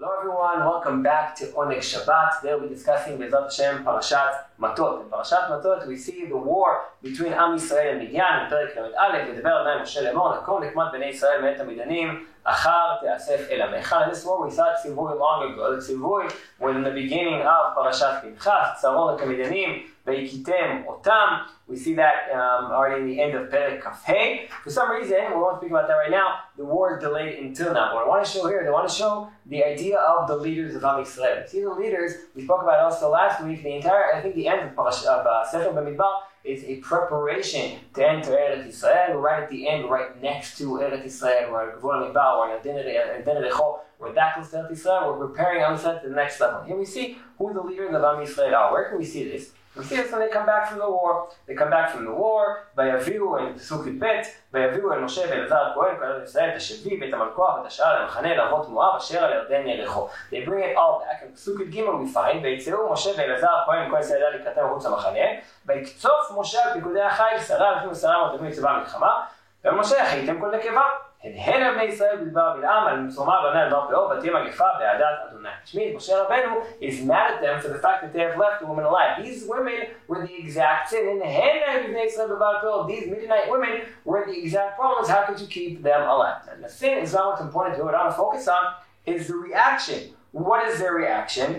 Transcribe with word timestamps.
¿no? 0.00 0.09
Hello 0.19 0.19
everyone, 0.19 0.59
welcome 0.59 1.01
back 1.01 1.33
to 1.37 1.45
Oneg 1.53 1.77
Shabbat. 1.77 2.41
Today 2.41 2.53
we'll 2.55 2.67
be 2.67 2.75
discussing 2.75 3.17
Bezat 3.17 3.43
Hashem 3.43 3.85
Parashat 3.85 4.43
Matot. 4.59 5.03
In 5.03 5.09
Parashat 5.09 5.49
Matot 5.49 5.87
we 5.87 5.95
see 5.95 6.25
the 6.25 6.35
war 6.35 6.81
between 7.01 7.31
Am 7.31 7.55
Yisrael 7.55 7.93
and 7.93 8.01
Midian, 8.01 8.43
in 8.43 8.49
פרק 8.49 8.77
ל"א, 8.77 9.29
ודבר 9.29 9.61
אדוני 9.61 9.81
משה 9.81 10.01
לאמור, 10.01 10.35
נקום 10.35 10.63
נקמת 10.63 10.91
בני 10.91 11.05
ישראל 11.05 11.41
מאת 11.41 11.59
המדיינים, 11.59 12.25
אחר 12.43 12.95
תאסף 13.01 13.51
אל 13.51 13.61
עמך. 13.61 13.93
In 13.93 14.11
this 14.11 14.25
war 14.25 14.45
we 14.45 14.51
saw 14.51 14.63
ציווי 14.83 15.13
long 15.13 15.43
ago, 15.43 15.75
the 15.75 15.81
ציווי 15.81 16.27
was 16.59 16.75
in 16.75 16.83
the 16.83 16.91
beginning 16.91 17.41
of 17.45 17.75
פרשת 17.75 18.13
פנחס, 18.21 18.81
צרור 18.81 19.15
את 19.15 19.21
המדיינים, 19.21 19.83
והכיתם 20.05 20.81
אותם. 20.87 21.27
We 21.67 21.75
see 21.75 21.95
that 21.95 22.17
um, 22.31 22.71
already 22.71 23.01
in 23.01 23.07
the 23.07 23.19
end 23.19 23.33
of 23.33 23.43
Perek 23.49 23.81
Kaf 23.81 24.03
Hey. 24.05 24.47
For 24.63 24.69
some 24.69 24.91
reason, 24.91 25.17
we 25.33 25.37
won't 25.43 25.57
speak 25.59 25.71
about 25.71 25.87
that 25.87 25.97
right 26.03 26.15
now, 26.21 26.27
the 26.59 26.63
war 26.63 26.85
is 26.93 26.97
delayed 27.03 27.33
until 27.39 27.73
now. 27.73 27.87
What 27.95 28.03
I 28.05 28.07
want 28.13 28.23
to 28.23 28.31
show 28.33 28.43
here, 28.47 28.61
I 28.67 28.69
want 28.69 28.87
to 28.87 28.95
show 29.01 29.13
the 29.47 29.63
idea 29.73 29.97
of 30.08 30.08
the 30.26 30.36
leaders 30.36 30.74
of 30.74 30.84
Am 30.84 31.02
Yisrael. 31.02 31.48
See 31.48 31.62
the 31.62 31.70
leaders, 31.70 32.12
we 32.34 32.44
spoke 32.44 32.62
about 32.62 32.80
also 32.80 33.10
last 33.10 33.42
week, 33.44 33.62
the 33.62 33.74
entire, 33.76 34.14
I 34.14 34.20
think 34.20 34.34
the 34.34 34.48
end 34.48 34.60
of, 34.60 34.78
of 34.78 35.26
uh, 35.26 35.46
Sefer 35.50 35.70
Bamidbar 35.70 36.20
is 36.44 36.64
a 36.64 36.76
preparation 36.76 37.78
to 37.94 38.08
enter 38.08 38.32
Eretz 38.32 38.66
Yisrael. 38.66 39.20
Right 39.20 39.42
at 39.42 39.50
the 39.50 39.68
end, 39.68 39.90
right 39.90 40.20
next 40.22 40.58
to 40.58 40.64
Eretz 40.64 41.04
Yisrael, 41.04 41.50
we're 41.50 41.70
at 41.70 41.80
Gvul 41.80 42.12
Midbar, 42.12 42.38
we're 42.38 42.56
at 42.56 42.62
Din 42.62 42.76
Recho, 42.76 43.80
we're 43.98 44.12
that 44.14 44.34
close 44.34 44.50
to 44.50 44.56
Eretz 44.56 44.72
Yisrael, 44.72 45.18
we're 45.18 45.28
preparing 45.28 45.62
Am 45.62 45.76
Yisrael 45.76 46.02
to 46.02 46.08
the 46.08 46.14
next 46.14 46.40
level. 46.40 46.62
Here 46.62 46.76
we 46.76 46.84
see 46.84 47.18
who 47.38 47.52
the 47.52 47.60
leaders 47.60 47.94
of 47.94 48.02
Am 48.02 48.24
Yisrael 48.24 48.54
are. 48.54 48.72
Where 48.72 48.88
can 48.88 48.98
we 48.98 49.04
see 49.04 49.24
this? 49.28 49.52
We 49.76 49.84
see 49.84 49.96
when 49.96 50.20
they 50.20 50.28
come 50.28 50.46
back 50.46 50.68
from 50.68 50.78
the 50.78 50.90
war. 50.90 51.28
They 51.46 51.54
come 51.54 51.70
back 51.70 51.90
from 51.92 52.04
the 52.04 52.10
war, 52.10 52.44
ויביאו 52.76 53.36
פסוק 53.56 53.86
י"ב, 53.86 54.04
ויביאו 54.52 54.92
אל 54.92 54.98
משה 54.98 55.22
ואלעזר 55.30 55.56
הכהן, 55.56 56.02
ארץ 56.02 56.28
ישראל, 56.28 56.50
את 56.50 56.56
השבי 56.56 57.00
ואת 57.00 57.14
המלכוח 57.14 57.54
ואת 57.54 57.66
השאר 57.66 58.02
למחנה 58.02 58.36
לאבות 58.36 58.68
מואב 58.68 58.96
אשר 58.96 59.24
על 59.24 59.32
ירדן 59.32 59.66
ירחו. 59.66 60.08
They 60.30 60.46
bring 60.46 60.64
it 60.74 60.76
all 60.76 61.02
back, 61.02 61.34
פסוק 61.34 61.60
י"ג 61.60 61.80
we 61.80 62.16
find, 62.16 62.42
ויצאו 62.42 62.92
משה 62.92 63.10
ואלעזר 63.16 63.48
הכהן, 63.62 63.90
כל 63.90 63.98
ישראל 64.00 64.36
לקראתם 64.40 64.66
מחוץ 64.66 64.86
למחנה, 64.86 65.20
ויקצוף 65.66 66.32
משה 66.36 66.64
על 66.64 66.72
פיקודי 66.72 67.02
החיל, 67.02 67.40
שרה 67.40 67.84
לפי 67.84 67.94
שרה 67.94 68.28
מותבים 68.28 68.50
צבא 68.50 68.78
מלחמה, 68.78 69.24
ומשה 69.64 70.04
חייתם 70.06 70.40
כל 70.40 70.56
נקבה. 70.56 70.82
הן 71.23 71.33
הן 71.35 71.73
בני 71.73 71.83
ישראל 71.83 72.17
בדבר 72.17 72.53
בלעם, 72.57 72.87
על 72.87 72.99
מצורמה 72.99 73.41
בנה 73.43 73.69
דבר 73.69 73.87
פאור, 73.89 74.11
ותהיה 74.11 74.33
מגפה 74.33 74.65
בעדת 74.79 75.05
אדוני. 75.29 75.49
תשמעי, 75.63 75.95
משה 75.95 76.23
רבנו 76.23 76.55
is 76.81 77.07
mad 77.07 77.31
at 77.31 77.41
them 77.41 77.61
for 77.61 77.69
the 77.69 77.79
fact 77.79 78.01
that 78.03 78.13
they 78.13 78.21
have 78.21 78.37
left 78.37 78.59
the 78.61 78.65
woman 78.65 78.85
alive. 78.85 79.23
These 79.23 79.47
women 79.47 79.79
were 80.09 80.27
the 80.27 80.35
exact 80.43 80.89
sin, 80.89 81.05
and 81.07 81.23
הן 81.23 81.57
הן 81.67 81.87
בני 81.87 82.01
ישראל 82.01 82.27
בדבר 82.27 82.61
פאור. 82.61 82.87
These 82.87 83.07
Midianite 83.07 83.49
women 83.49 83.81
were 84.05 84.25
the 84.25 84.37
exact 84.43 84.77
problems. 84.77 85.09
How 85.09 85.23
could 85.27 85.39
you 85.39 85.47
keep 85.47 85.83
them 85.83 86.01
alive? 86.01 86.41
And 86.51 86.63
the 86.63 86.69
sin 86.69 86.97
is 87.03 87.13
not 87.13 87.25
what's 87.27 87.41
important 87.41 87.77
to 87.77 87.83
what 87.83 87.95
I 87.95 88.03
want 88.03 88.11
to 88.11 88.17
focus 88.17 88.47
on 88.47 88.63
is 89.05 89.27
the 89.27 89.35
reaction. 89.35 90.01
What 90.31 90.67
is 90.67 90.79
their 90.79 90.93
reaction? 90.93 91.49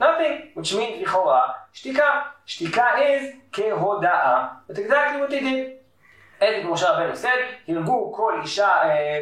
Nothing, 0.00 0.34
which 0.54 0.74
means 0.74 1.02
לכאורה, 1.02 1.52
שתיקה. 1.72 2.20
שתיקה 2.46 2.86
is 2.98 3.22
כהודאה. 3.52 4.48
That's 4.68 4.78
exactly 4.78 5.20
what 5.20 5.30
they 5.30 5.40
did. 5.40 5.75
איך 6.40 6.62
כמו 6.62 6.72
משה 6.72 6.90
רבנו 6.90 7.12
said, 7.14 7.70
הרגו 7.70 8.12
כל 8.12 8.32
אישה, 8.42 8.68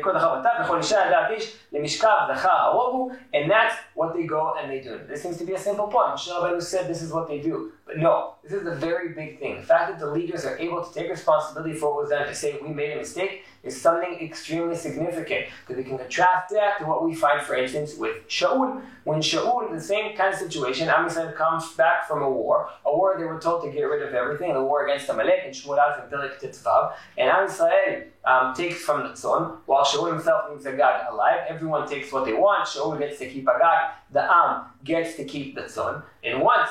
כל 0.00 0.18
זכר 0.18 0.34
וטף 0.40 0.50
וכל 0.64 0.76
אישה 0.76 1.06
ידעת 1.06 1.30
איש 1.30 1.56
למשכב 1.72 2.16
זכר 2.34 2.50
הרוגו, 2.50 3.10
and 3.34 3.50
that's 3.50 3.98
what 3.98 4.14
they 4.14 4.26
go 4.26 4.54
and 4.58 4.70
they 4.70 4.80
do. 4.80 4.98
This 5.06 5.22
seems 5.22 5.36
to 5.36 5.44
be 5.44 5.52
a 5.52 5.58
simple 5.58 5.88
point. 5.88 6.14
Moshe 6.14 6.28
Rabbeinu 6.28 6.62
said 6.62 6.88
this 6.88 7.02
is 7.02 7.12
what 7.12 7.28
they 7.28 7.40
do. 7.40 7.72
But 7.90 7.98
no, 7.98 8.34
this 8.42 8.52
is 8.52 8.66
a 8.66 8.76
very 8.76 9.08
big 9.20 9.40
thing. 9.40 9.56
The 9.56 9.66
fact 9.74 9.90
that 9.90 9.98
the 9.98 10.10
leaders 10.10 10.44
are 10.44 10.56
able 10.66 10.80
to 10.86 10.94
take 10.94 11.10
responsibility 11.10 11.74
for 11.74 11.86
what 11.90 12.02
was 12.02 12.10
done, 12.10 12.26
to 12.26 12.34
say 12.34 12.56
we 12.62 12.72
made 12.82 12.92
a 12.92 12.98
mistake, 13.04 13.44
is 13.64 13.74
something 13.86 14.12
extremely 14.28 14.76
significant. 14.76 15.46
Because 15.60 15.76
we 15.76 15.84
can 15.88 15.98
contrast 15.98 16.50
that 16.54 16.78
to 16.78 16.84
what 16.86 17.04
we 17.04 17.12
find, 17.14 17.42
for 17.42 17.54
instance, 17.56 17.96
with 17.96 18.16
Shaul. 18.28 18.80
When 19.04 19.20
Shaul, 19.20 19.72
the 19.72 19.80
same 19.80 20.16
kind 20.16 20.32
of 20.32 20.38
situation, 20.38 20.88
Am 20.88 21.04
Yisrael 21.06 21.34
comes 21.34 21.72
back 21.72 22.06
from 22.06 22.22
a 22.22 22.30
war, 22.30 22.68
a 22.86 22.96
war 22.96 23.16
they 23.18 23.24
were 23.24 23.40
told 23.40 23.64
to 23.64 23.70
get 23.70 23.82
rid 23.82 24.02
of 24.06 24.14
everything, 24.14 24.52
the 24.52 24.62
war 24.62 24.86
against 24.86 25.08
Amalek, 25.08 25.40
and 25.46 25.54
Shmuel 25.54 25.78
out 25.78 25.92
from 25.96 26.06
Perek 26.10 26.38
Tetzvav, 26.40 26.92
and 27.17 27.29
Am 27.29 27.47
Yisrael 27.47 28.07
um, 28.25 28.53
takes 28.53 28.81
from 28.81 29.03
the 29.03 29.09
tzon, 29.09 29.57
while 29.65 29.85
Shaul 29.85 30.11
himself 30.11 30.49
leaves 30.51 30.65
Agag 30.65 31.07
alive. 31.11 31.41
Everyone 31.47 31.87
takes 31.87 32.11
what 32.11 32.25
they 32.25 32.33
want. 32.33 32.67
Shaul 32.67 32.97
gets 32.99 33.19
to 33.19 33.29
keep 33.29 33.47
Agag. 33.47 33.95
The 34.11 34.23
Am 34.23 34.65
gets 34.83 35.15
to 35.15 35.25
keep 35.25 35.55
the 35.55 35.61
tzon. 35.61 36.03
And 36.23 36.41
once 36.41 36.69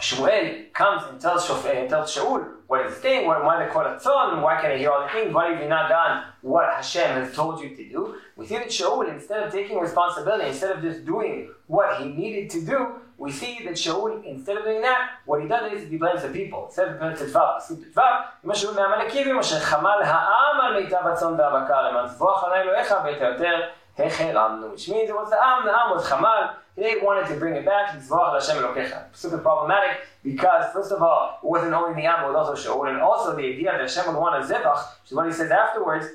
Shmuel 0.00 0.72
comes 0.72 1.04
and 1.08 1.20
tells, 1.20 1.46
Shof, 1.46 1.64
uh, 1.64 1.88
tells 1.88 2.14
Shaul 2.14 2.44
what 2.66 2.86
is 2.86 2.94
the 2.94 3.00
thing, 3.00 3.26
why, 3.26 3.40
why 3.40 3.64
they 3.64 3.70
call 3.70 3.86
it 3.86 4.00
tzon, 4.00 4.42
why 4.42 4.60
can 4.60 4.72
I 4.72 4.78
hear 4.78 4.90
all 4.90 5.02
the 5.02 5.12
things, 5.12 5.32
why 5.32 5.50
have 5.50 5.62
you 5.62 5.68
not 5.68 5.88
done 5.88 6.24
what 6.40 6.74
Hashem 6.74 7.22
has 7.22 7.34
told 7.34 7.60
you 7.60 7.76
to 7.76 7.88
do? 7.88 8.16
We 8.34 8.46
see 8.46 8.56
that 8.56 8.68
Shaul, 8.68 9.08
instead 9.08 9.44
of 9.44 9.52
taking 9.52 9.78
responsibility, 9.78 10.48
instead 10.48 10.76
of 10.76 10.82
just 10.82 11.04
doing 11.04 11.50
what 11.68 12.00
he 12.00 12.06
needed 12.08 12.50
to 12.50 12.64
do, 12.64 12.94
we 13.16 13.30
see 13.30 13.60
that 13.64 13.74
Shaul, 13.74 14.24
instead 14.24 14.56
of 14.56 14.64
doing 14.64 14.82
that, 14.82 15.10
what 15.24 15.40
he 15.42 15.46
does 15.46 15.72
is 15.72 15.88
he 15.88 15.96
blames 15.98 16.22
the 16.22 16.30
people. 16.30 16.66
Instead 16.66 16.88
of 16.88 16.94
בפרק 16.96 17.18
ט"ו, 17.18 17.40
פסוק 17.58 17.80
ט"ו, 17.94 18.00
כמו 18.42 18.54
שאול 18.54 18.74
מהמלאקים, 18.74 19.38
אשר 19.38 19.60
חמל 19.60 19.98
העם 20.02 20.60
על 20.60 20.82
מיטב 20.82 21.06
הצאן 21.06 21.40
והבקר, 21.40 21.82
למען 21.82 22.08
צבוח 22.08 22.44
עלי 22.44 22.60
אלוהיך 22.60 22.94
ואת 23.04 23.22
היותר 23.22 23.68
which 23.97 24.89
means 24.89 25.09
it 25.09 25.15
was 25.15 25.29
the 25.29 25.37
Am, 25.43 25.65
the 25.65 25.71
Am 25.71 25.91
was 25.91 26.07
Haman. 26.07 26.55
They 26.75 26.97
wanted 27.01 27.27
to 27.29 27.39
bring 27.39 27.55
it 27.55 27.65
back, 27.65 27.89
Yitzvah 27.89 28.39
Hashem 28.39 28.63
Elokecha. 28.63 29.05
Super 29.13 29.39
problematic 29.39 30.01
because, 30.23 30.71
first 30.71 30.91
of 30.91 31.01
all, 31.01 31.39
it 31.41 31.47
wasn't 31.47 31.73
only 31.73 31.99
the 31.99 32.07
Am, 32.07 32.23
it 32.23 32.27
was 32.27 32.35
also 32.35 32.69
Shaul, 32.69 32.87
and 32.89 33.01
also 33.01 33.35
the 33.35 33.43
idea 33.43 33.71
that 33.71 33.81
Hashem 33.81 34.05
would 34.13 34.19
want 34.19 34.43
a 34.43 34.47
Zebach, 34.47 35.01
which 35.01 35.11
is 35.11 35.13
what 35.13 35.25
he 35.25 35.33
says 35.33 35.49
afterwards, 35.49 36.07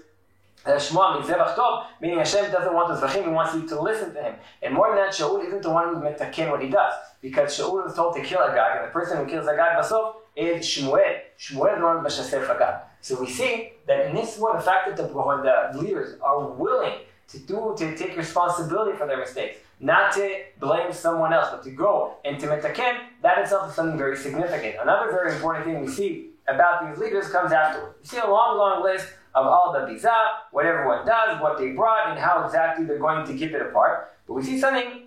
Shmuel 0.64 1.18
means 1.18 1.28
Zevach 1.28 1.56
Tov, 1.56 1.86
meaning 2.00 2.18
Hashem 2.18 2.52
doesn't 2.52 2.72
want 2.72 2.88
those 2.88 3.02
Zvachim, 3.02 3.24
He 3.24 3.30
wants 3.30 3.54
you 3.54 3.66
to 3.66 3.80
listen 3.80 4.14
to 4.14 4.22
Him. 4.22 4.34
And 4.62 4.74
more 4.74 4.88
than 4.88 4.96
that, 4.96 5.12
Shaul 5.12 5.44
isn't 5.44 5.62
the 5.62 5.70
one 5.70 5.92
who's 5.92 6.02
meant 6.02 6.18
to 6.18 6.30
kill 6.30 6.52
what 6.52 6.62
he 6.62 6.68
does, 6.68 6.94
because 7.20 7.58
Shaul 7.58 7.84
was 7.84 7.94
told 7.96 8.14
to 8.14 8.22
kill 8.22 8.40
Agag, 8.40 8.78
and 8.78 8.86
the 8.86 8.92
person 8.92 9.18
who 9.18 9.26
kills 9.26 9.48
Agag 9.48 9.82
Basov 9.82 10.14
is 10.36 10.64
Shmuel. 10.64 11.20
Shmuel 11.38 11.72
is 11.72 11.80
the 11.80 11.84
one 11.84 12.04
who 12.04 12.76
So 13.00 13.20
we 13.20 13.28
see 13.28 13.72
that 13.88 14.06
in 14.06 14.14
this 14.14 14.38
one, 14.38 14.56
the 14.56 14.62
fact 14.62 14.86
that 14.86 14.96
the, 14.96 15.08
the 15.08 15.78
leaders 15.82 16.20
are 16.20 16.46
willing 16.46 17.00
to 17.32 17.38
do, 17.40 17.74
to 17.78 17.96
take 17.96 18.16
responsibility 18.16 18.96
for 18.96 19.06
their 19.06 19.18
mistakes, 19.18 19.58
not 19.80 20.12
to 20.12 20.42
blame 20.60 20.92
someone 20.92 21.32
else, 21.32 21.48
but 21.50 21.62
to 21.64 21.70
go 21.70 22.14
and 22.24 22.38
to 22.38 22.46
metaken, 22.46 22.98
that 23.22 23.38
itself 23.38 23.70
is 23.70 23.74
something 23.74 23.98
very 23.98 24.16
significant. 24.16 24.76
Another 24.80 25.10
very 25.10 25.34
important 25.34 25.64
thing 25.64 25.80
we 25.80 25.88
see 25.88 26.30
about 26.46 26.88
these 26.88 26.98
leaders 26.98 27.28
comes 27.28 27.52
afterward. 27.52 27.94
You 28.02 28.08
see 28.08 28.18
a 28.18 28.26
long, 28.26 28.58
long 28.58 28.82
list 28.82 29.08
of 29.34 29.46
all 29.46 29.72
the 29.72 29.86
bizah, 29.86 30.12
what 30.50 30.66
everyone 30.66 31.06
does, 31.06 31.40
what 31.40 31.58
they 31.58 31.72
brought, 31.72 32.10
and 32.10 32.18
how 32.18 32.44
exactly 32.44 32.84
they're 32.84 32.98
going 32.98 33.26
to 33.26 33.32
keep 33.36 33.52
it 33.52 33.62
apart. 33.62 34.12
But 34.26 34.34
we 34.34 34.42
see 34.42 34.58
something 34.58 35.01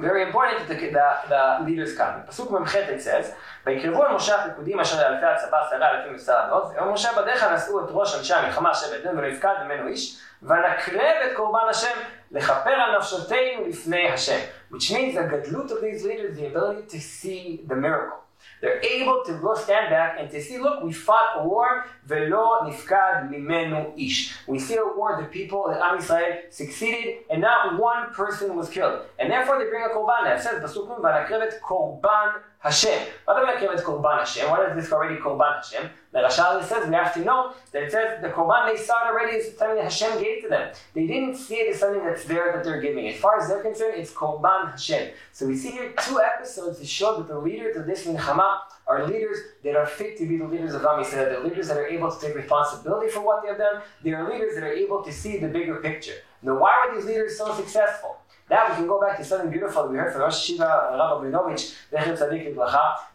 very 0.00 0.22
important 0.22 0.58
that 0.58 0.68
the, 0.68 0.74
the, 0.74 1.08
the 1.28 1.64
leaders 1.66 1.96
come. 1.96 2.26
פסוק 2.26 2.50
מ"ח 2.50 2.74
it 2.74 3.00
says, 3.00 3.32
ויקרבו 3.66 4.06
אל 4.06 4.14
משה 4.14 4.44
הפקודים 4.44 4.80
אשר 4.80 4.96
לאלפי 4.96 5.26
הצבא 5.26 5.58
שרה 5.70 5.92
לפי 5.92 6.10
מבשר 6.10 6.36
הדעות, 6.38 6.72
ומשה 6.82 7.08
בדרך 7.22 7.42
נשאו 7.42 7.84
את 7.84 7.88
ראש 7.90 8.18
אנשי 8.18 8.34
המלחמה 8.34 8.70
אשר 8.70 8.86
בידינו 8.90 9.18
ולא 9.18 9.26
יפקד 9.26 9.54
ממנו 9.64 9.88
איש, 9.88 10.20
ונקרב 10.42 11.16
את 11.26 11.36
קורבן 11.36 11.68
השם, 11.70 11.98
לכפר 12.30 12.70
על 12.70 12.98
נפשותינו 12.98 13.68
לפני 13.68 14.08
השם. 14.08 14.38
Which 14.72 14.90
means 14.90 15.14
the 15.14 15.22
גדלות 15.30 15.70
of 15.70 15.80
these 15.80 16.04
leaders, 16.04 16.36
the 16.38 16.46
ability 16.46 16.96
to 16.96 17.00
see 17.00 17.66
the 17.68 17.74
miracle. 17.74 18.26
They're 18.61 18.81
able 18.81 19.23
to 19.25 19.33
go 19.33 19.55
stand 19.55 19.89
back 19.89 20.17
and 20.19 20.29
to 20.29 20.41
see, 20.41 20.59
look, 20.59 20.83
we 20.83 20.93
fought 20.93 21.37
a 21.37 21.47
war, 21.47 21.85
velo 22.05 22.61
nifkad 22.63 23.29
mimenu 23.29 23.93
ish. 23.97 24.33
We 24.47 24.59
see 24.59 24.75
a 24.75 24.85
war, 24.85 25.19
the 25.21 25.27
people, 25.27 25.67
the 25.69 25.83
Am 25.83 25.97
Yisrael 25.97 26.51
succeeded, 26.51 27.23
and 27.29 27.41
not 27.41 27.79
one 27.79 28.13
person 28.13 28.55
was 28.55 28.69
killed. 28.69 29.01
And 29.19 29.31
therefore 29.31 29.57
they 29.57 29.69
bring 29.69 29.83
a 29.83 29.89
korban. 29.89 30.35
It 30.35 30.41
says, 30.41 30.61
Pasukim, 30.63 31.01
Vanakrevet 31.01 31.59
korban 31.61 32.41
Hashem. 32.61 33.07
Why 33.25 33.57
do 33.59 33.81
Korban 33.81 34.19
Hashem? 34.19 34.49
Why 34.49 34.67
does 34.67 34.75
this 34.75 34.91
already 34.91 35.15
Korban 35.15 35.55
Hashem? 35.55 35.89
The 36.11 36.19
Rashal 36.19 36.61
says, 36.63 36.89
we 36.89 36.95
have 36.95 37.13
to 37.13 37.23
know 37.23 37.53
that 37.71 37.83
it 37.83 37.91
says 37.91 38.21
the 38.21 38.27
korban 38.27 38.67
they 38.67 38.81
saw 38.81 39.07
it 39.07 39.11
already 39.11 39.37
is 39.37 39.57
something 39.57 39.77
that 39.77 39.85
Hashem 39.85 40.21
gave 40.21 40.43
to 40.43 40.49
them. 40.49 40.73
They 40.93 41.07
didn't 41.07 41.37
see 41.37 41.55
it 41.55 41.73
as 41.73 41.79
something 41.79 42.03
that's 42.03 42.25
there 42.25 42.51
that 42.51 42.65
they're 42.65 42.81
giving. 42.81 43.07
As 43.07 43.17
far 43.17 43.39
as 43.39 43.47
they're 43.47 43.63
concerned, 43.63 43.93
it's 43.95 44.11
korban 44.11 44.71
Hashem. 44.71 45.11
So 45.31 45.47
we 45.47 45.55
see 45.55 45.71
here 45.71 45.93
two 46.03 46.19
episodes 46.19 46.79
to 46.79 46.85
show 46.85 47.17
that 47.17 47.29
the 47.29 47.39
leaders 47.39 47.77
of 47.77 47.85
this 47.85 48.05
Milchama 48.05 48.59
are 48.87 49.07
leaders 49.07 49.37
that 49.63 49.77
are 49.77 49.85
fit 49.85 50.17
to 50.17 50.27
be 50.27 50.37
the 50.37 50.45
leaders 50.45 50.73
of 50.73 50.81
Am 50.81 51.01
Yisrael. 51.01 51.29
They're 51.29 51.43
leaders 51.43 51.69
that 51.69 51.77
are 51.77 51.87
able 51.87 52.11
to 52.11 52.19
take 52.19 52.35
responsibility 52.35 53.09
for 53.09 53.21
what 53.21 53.41
they 53.41 53.47
have 53.47 53.57
done. 53.57 53.81
They 54.03 54.11
are 54.11 54.29
leaders 54.29 54.55
that 54.55 54.63
are 54.65 54.73
able 54.73 55.01
to 55.03 55.13
see 55.13 55.37
the 55.37 55.47
bigger 55.47 55.77
picture. 55.77 56.15
Now, 56.41 56.57
why 56.57 56.71
are 56.71 56.95
these 56.95 57.05
leaders 57.05 57.37
so 57.37 57.55
successful? 57.55 58.17
Now 58.51 58.67
we 58.67 58.75
can 58.75 58.85
go 58.85 58.99
back 58.99 59.17
to 59.17 59.23
something 59.23 59.49
beautiful 59.49 59.83
that 59.83 59.89
we 59.89 59.97
heard 59.97 60.11
from 60.11 60.23
Rosh 60.23 60.43
Shiva 60.43 60.89
Rabbi 60.91 61.27
Binovich, 61.27 61.73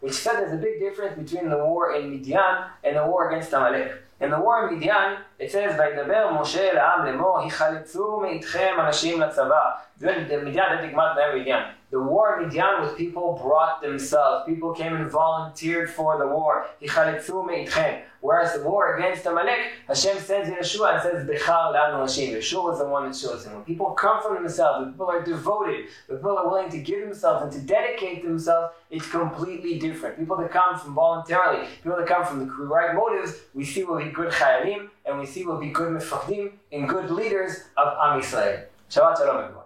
which 0.00 0.14
said 0.14 0.32
there's 0.36 0.54
a 0.54 0.56
big 0.56 0.80
difference 0.80 1.14
between 1.18 1.50
the 1.50 1.58
war 1.58 1.94
in 1.94 2.10
Midian 2.10 2.64
and 2.82 2.96
the 2.96 3.04
war 3.04 3.28
against 3.28 3.52
Amalek. 3.52 4.05
In 4.19 4.29
the 4.29 4.39
war 4.39 4.67
in 4.67 4.79
Midian, 4.79 5.17
it 5.39 5.51
says, 5.51 5.79
וידבר 5.79 6.31
משה 6.41 6.71
אל 6.71 6.77
העם 6.77 7.05
לאמור, 7.05 7.39
היחלצו 7.39 8.19
מאיתכם 8.19 8.75
אנשים 8.79 9.21
לצבא. 9.21 9.71
Midian, 10.01 10.27
זה 10.27 10.87
דוגמת 10.87 11.17
Midian. 11.33 11.63
The 11.91 11.99
war 11.99 12.39
in 12.39 12.47
Midian 12.47 12.81
was 12.81 12.93
people 12.93 13.39
brought 13.43 13.81
themselves. 13.81 14.45
People 14.45 14.73
came 14.73 14.95
and 14.95 15.09
volunteered 15.11 15.89
for 15.89 16.17
the 16.17 16.27
war. 16.27 16.65
היחלצו 16.81 17.43
מאיתכם. 17.43 17.93
Whereas 18.21 18.53
the 18.53 18.61
war 18.61 18.95
against 18.95 19.25
Amalek, 19.25 19.73
Hashem 19.87 20.19
sends 20.19 20.47
Yeshua 20.47 20.93
and 20.93 21.01
says, 21.01 21.27
Bechar 21.27 21.73
lanu 21.73 22.01
Hashem. 22.01 22.35
Yeshua 22.35 22.65
was 22.69 22.77
the 22.77 22.85
one 22.85 23.07
that 23.07 23.17
shows 23.17 23.45
him. 23.45 23.55
When 23.55 23.63
people 23.63 23.91
come 23.91 24.21
from 24.21 24.35
themselves, 24.35 24.85
when 24.85 24.91
people 24.91 25.09
are 25.09 25.23
devoted, 25.23 25.87
when 26.05 26.19
people 26.19 26.37
are 26.37 26.47
willing 26.47 26.69
to 26.69 26.77
give 26.77 27.01
themselves 27.01 27.41
and 27.43 27.51
to 27.51 27.67
dedicate 27.67 28.23
themselves, 28.23 28.75
it's 28.91 29.07
completely 29.07 29.79
different. 29.79 30.19
People 30.19 30.37
that 30.37 30.51
come 30.51 30.77
from 30.77 30.93
voluntarily, 30.93 31.67
people 31.81 31.97
that 31.97 32.07
come 32.07 32.23
from 32.23 32.39
the 32.45 32.45
right 32.45 32.93
motives, 32.93 33.33
we 33.55 33.65
see 33.65 33.83
will 33.83 33.97
be 34.06 34.12
good 34.12 34.32
chayalim, 34.32 34.88
and 35.04 35.18
we 35.18 35.26
see 35.26 35.44
we'll 35.44 35.60
be 35.60 35.70
good 35.70 35.92
mefachdim 35.92 36.52
and 36.72 36.88
good 36.88 37.10
leaders 37.10 37.64
of 37.76 37.88
Am 38.00 38.20
Yisrael. 38.20 38.64
Shabbat 38.90 39.18
shalom, 39.18 39.44
everyone. 39.44 39.65